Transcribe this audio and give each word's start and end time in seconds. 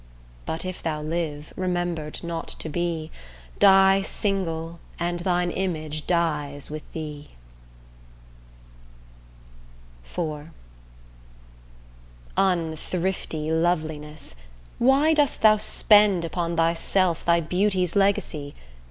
But 0.47 0.65
if 0.65 0.81
thou 0.81 0.99
live, 1.03 1.53
remember'd 1.55 2.23
not 2.23 2.47
to 2.57 2.69
be, 2.69 3.11
Die 3.59 4.01
single 4.01 4.79
and 4.97 5.19
thine 5.19 5.51
image 5.51 6.07
dies 6.07 6.71
with 6.71 6.91
thee. 6.93 7.29
IV 10.03 10.47
Unthrifty 12.35 13.51
loveliness, 13.51 14.33
why 14.79 15.13
dost 15.13 15.43
thou 15.43 15.57
spend 15.57 16.25
Upon 16.25 16.55
thyself 16.55 17.23
thy 17.23 17.39
beauty's 17.39 17.95
legacy? 17.95 18.55